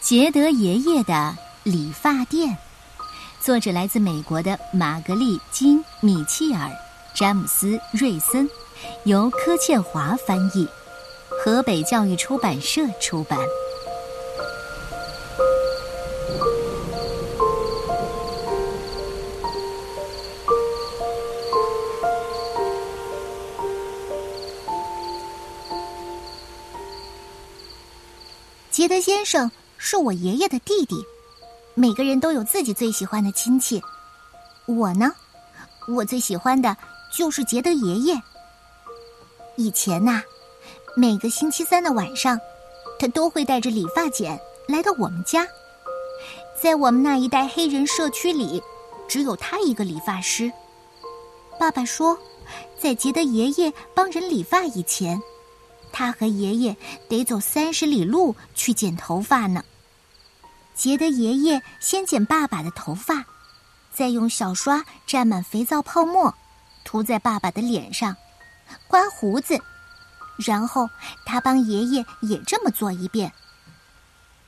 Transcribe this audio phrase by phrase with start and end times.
[0.00, 2.56] 杰德爷爷的理发店，
[3.38, 6.70] 作者来自美国的玛格丽·金·米切尔、
[7.14, 8.48] 詹姆斯·瑞森，
[9.04, 10.66] 由柯倩华翻译，
[11.28, 13.38] 河北教育出版社出版。
[28.70, 29.50] 杰德先生。
[29.82, 30.94] 是我爷爷的弟弟，
[31.74, 33.82] 每个人都有自己最喜欢的亲戚。
[34.66, 35.10] 我呢，
[35.88, 36.76] 我最喜欢的
[37.10, 38.22] 就是杰德爷爷。
[39.56, 40.22] 以前呐，
[40.94, 42.38] 每个星期三的晚上，
[42.98, 45.48] 他都会带着理发剪来到我们家。
[46.62, 48.62] 在我们那一带黑人社区里，
[49.08, 50.52] 只有他一个理发师。
[51.58, 52.18] 爸爸说，
[52.78, 55.20] 在杰德爷爷帮人理发以前，
[55.90, 56.76] 他和爷爷
[57.08, 59.64] 得走三十里路去剪头发呢。
[60.74, 63.24] 杰德爷爷先剪爸爸的头发，
[63.92, 66.34] 再用小刷蘸满肥皂泡沫，
[66.84, 68.16] 涂在爸爸的脸上，
[68.88, 69.60] 刮胡子，
[70.38, 70.88] 然后
[71.26, 73.32] 他帮爷爷也这么做一遍。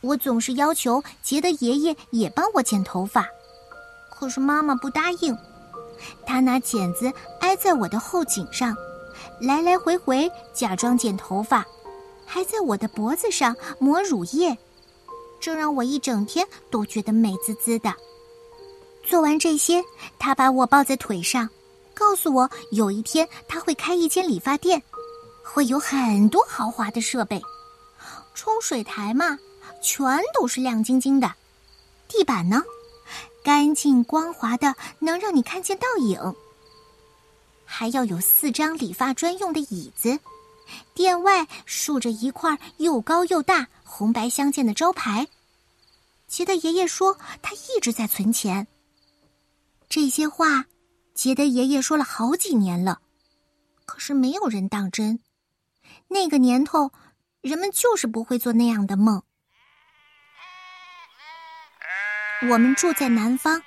[0.00, 3.26] 我总是要求杰德爷爷也帮我剪头发，
[4.10, 5.36] 可是妈妈不答应。
[6.26, 8.76] 他拿剪子挨在我的后颈上，
[9.40, 11.64] 来来回回假装剪头发，
[12.26, 14.56] 还在我的脖子上抹乳液。
[15.40, 17.94] 这让我一整天都觉得美滋滋的。
[19.04, 19.82] 做完这些，
[20.18, 21.48] 他把我抱在腿上，
[21.94, 24.82] 告诉我有一天他会开一间理发店，
[25.42, 27.40] 会有很多豪华的设备，
[28.34, 29.38] 冲水台嘛，
[29.82, 31.32] 全都是亮晶晶的，
[32.06, 32.62] 地板呢，
[33.42, 36.34] 干净光滑的，能让你看见倒影。
[37.64, 40.18] 还要有四张理发专用的椅子。
[40.92, 45.26] 店外竖着一块又高又大、红白相间的招牌。
[46.26, 48.66] 杰德爷爷说他一直在存钱。
[49.88, 50.66] 这些话，
[51.14, 53.00] 杰德爷爷说了好几年了，
[53.86, 55.18] 可是没有人当真。
[56.06, 56.92] 那个年头，
[57.40, 59.22] 人们就是不会做那样的梦。
[62.50, 63.62] 我们住在南方，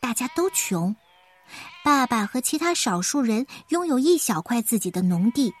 [0.00, 0.96] 大家都穷。
[1.84, 5.52] 爸爸和其他少数人拥有一小块自己的农地。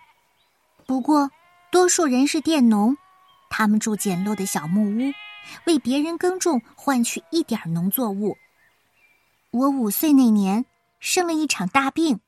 [0.86, 1.30] 不过，
[1.70, 2.96] 多数人是佃农，
[3.48, 5.12] 他们住简陋的小木屋，
[5.66, 8.36] 为别人耕种，换取一点农作物。
[9.50, 10.64] 我五岁那年
[10.98, 12.20] 生了一场大病，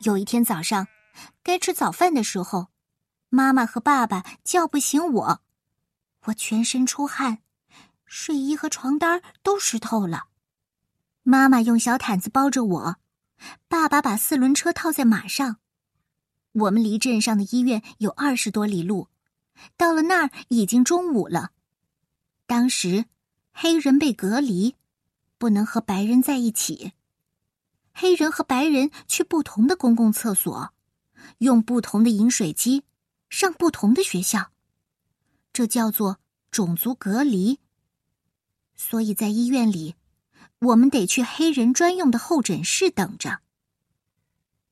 [0.00, 0.88] 有一天早上，
[1.42, 2.68] 该吃早饭的时候，
[3.28, 5.40] 妈妈和爸爸叫不醒我，
[6.24, 7.38] 我全身出汗，
[8.04, 10.24] 睡衣和床单都湿透了。
[11.22, 12.96] 妈妈用小毯子包着我，
[13.68, 15.58] 爸爸把四轮车套在马上。
[16.52, 19.06] 我们离镇上的医院有二十多里路，
[19.76, 21.52] 到了那儿已经中午了。
[22.46, 23.04] 当时，
[23.52, 24.74] 黑人被隔离，
[25.38, 26.92] 不能和白人在一起。
[27.92, 30.72] 黑人和白人去不同的公共厕所，
[31.38, 32.84] 用不同的饮水机，
[33.28, 34.52] 上不同的学校，
[35.52, 36.18] 这叫做
[36.50, 37.58] 种族隔离。
[38.74, 39.94] 所以在医院里，
[40.60, 43.40] 我们得去黑人专用的候诊室等着。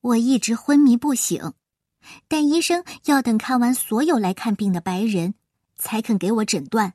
[0.01, 1.53] 我一直昏迷不醒。
[2.27, 5.35] 但医生要等看完所有来看病的白人，
[5.77, 6.95] 才肯给我诊断。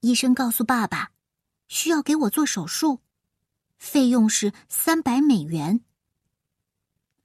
[0.00, 1.10] 医生告诉爸爸，
[1.68, 3.00] 需要给我做手术，
[3.78, 5.80] 费用是三百美元。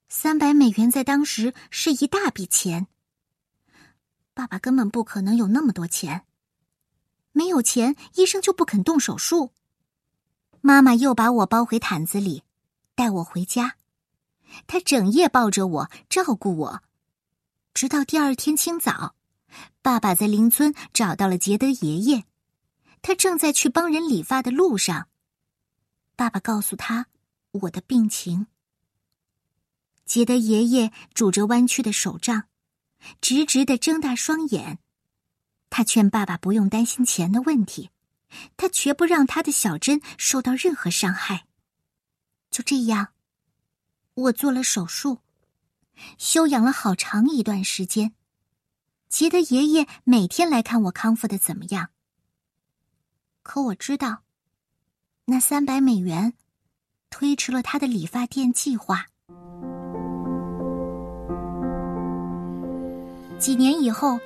[0.10, 2.88] 三百美元在当时是一大笔钱。
[4.34, 6.26] 爸爸根本不可能有那么多钱，
[7.32, 9.52] 没有钱，医生就不肯动手术。
[10.62, 12.44] 妈妈又把我包回毯子里，
[12.94, 13.76] 带我回家。
[14.66, 16.84] 他整夜抱着我，照顾我，
[17.74, 19.16] 直到第二天清早，
[19.82, 22.24] 爸爸在邻村找到了杰德爷爷，
[23.02, 25.08] 他正在去帮人理发的路上。
[26.16, 27.08] 爸爸告诉他
[27.52, 28.48] 我的病情。
[30.06, 32.48] 杰德爷爷拄着弯曲的手杖，
[33.22, 34.80] 直直的睁大双眼，
[35.70, 37.92] 他劝爸爸不用担心钱的问题，
[38.56, 41.46] 他绝不让他的小珍受到任何伤害。
[42.50, 43.10] 就这样。
[44.18, 45.20] 我做了手术，
[46.18, 48.14] 休养了好长一段时间。
[49.10, 51.90] 杰德爷爷每天来看我康复的怎么样。
[53.44, 54.24] 可我知道，
[55.26, 56.34] 那三百美元
[57.12, 59.06] 推迟了他的理发店计划。
[63.38, 64.20] 几年以后，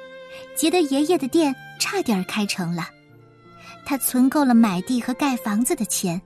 [0.55, 2.87] 杰德爷爷的店差点开成了，
[3.85, 6.21] 他存够了买地和盖房子的钱，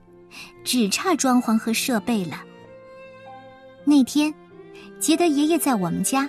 [0.64, 2.44] 只差装潢和设备了。
[3.88, 4.34] 那天，
[4.98, 6.28] 杰德爷爷在我们家。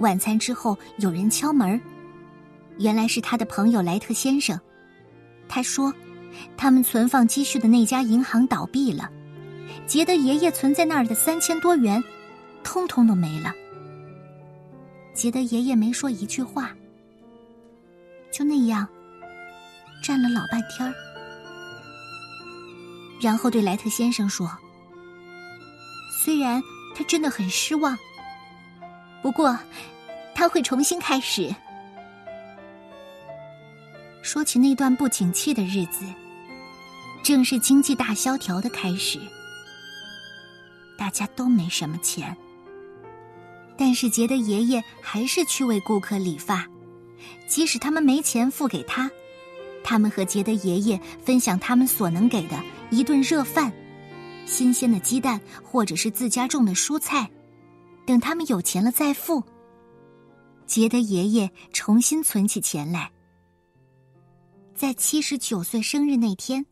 [0.00, 1.80] 晚餐之后，有人敲门。
[2.78, 4.58] 原来是他的朋友莱特先生。
[5.48, 5.94] 他说，
[6.56, 9.08] 他们存放积蓄的那家银行倒闭了，
[9.86, 12.02] 杰德爷爷存在那儿的三千多元，
[12.64, 13.52] 通通都没了。
[15.14, 16.74] 杰德爷爷没说一句话，
[18.32, 18.84] 就那样
[20.02, 20.92] 站了老半天儿，
[23.20, 24.50] 然后对莱特先生说
[26.24, 26.62] ：“虽然
[26.96, 27.98] 他真的很失望，
[29.20, 29.58] 不过
[30.34, 31.54] 他会重新开始。”
[34.24, 36.06] 说起那段不景气的日子，
[37.22, 39.20] 正是经济大萧条的开始，
[40.96, 42.34] 大家都没什么钱。
[43.76, 46.66] 但是杰德爷爷还是去为顾客理发，
[47.46, 49.10] 即使他们没钱付给他，
[49.82, 52.56] 他们和杰德爷爷分享他们所能给的
[52.88, 53.70] 一顿热饭、
[54.46, 57.30] 新鲜的鸡蛋，或者是自家种的蔬菜。
[58.06, 59.42] 等他们有钱了再付。
[60.66, 63.10] 杰德爷爷重新存起钱来，
[64.74, 66.64] 在七十九岁生日那天，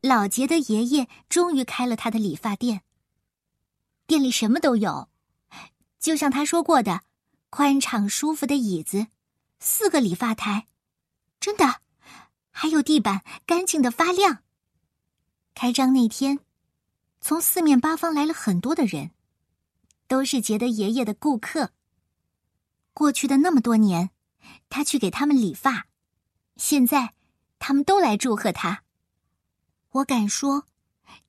[0.00, 2.82] 老杰的爷爷终于开了他的理发店。
[4.06, 5.08] 店里什么都有。
[5.98, 7.02] 就像他说过的，
[7.48, 9.06] 宽敞舒服的椅子，
[9.60, 10.66] 四个理发台，
[11.38, 11.80] 真的，
[12.50, 14.38] 还有地板干净的发亮。
[15.54, 16.40] 开张那天，
[17.22, 19.12] 从四面八方来了很多的人，
[20.08, 21.70] 都是杰德爷爷的顾客。
[22.92, 24.10] 过去的那么多年，
[24.68, 25.86] 他去给他们理发，
[26.56, 27.14] 现在
[27.60, 28.82] 他们都来祝贺他。
[29.90, 30.66] 我敢说，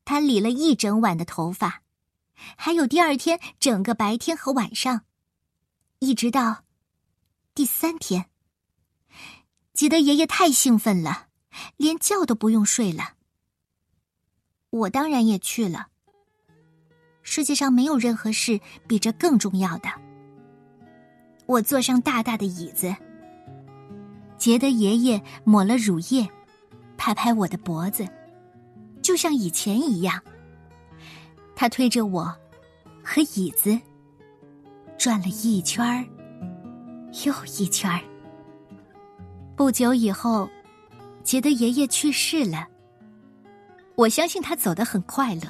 [0.04, 1.84] 他理了一整晚的头发。
[2.58, 5.06] 还有第二天整个白天和晚上，
[6.00, 6.64] 一直到
[7.54, 8.32] 第三天，
[9.74, 11.28] 杰德爷爷太兴奋了，
[11.78, 13.14] 连觉都不用睡了。
[14.74, 15.86] 我当然也去了。
[17.22, 19.90] 世界上没有任何事比这更重要的。
[21.46, 22.94] 我坐上大大的椅子，
[24.36, 26.28] 杰德爷爷抹了乳液，
[26.98, 28.08] 拍拍我的脖子，
[29.00, 30.20] 就像以前一样。
[31.56, 32.36] 他推着我
[33.04, 33.80] 和椅子
[34.98, 36.04] 转了一圈儿
[37.24, 38.02] 又一圈儿。
[39.56, 40.50] 不久以后，
[41.24, 42.68] 杰德爷爷去世了。
[43.96, 45.44] 我相信他走得很快乐。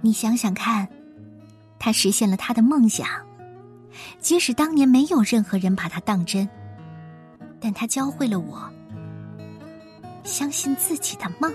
[0.00, 0.88] 你想想看，
[1.78, 3.06] 他实现了他的梦想，
[4.20, 6.48] 即使当年没有任何人把他当真，
[7.60, 8.70] 但他教会了我
[10.22, 11.52] 相信自己的梦。